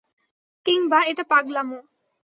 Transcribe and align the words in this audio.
কিংবা 0.65 0.99
এটা 1.03 1.23
পাগলামো। 1.23 1.79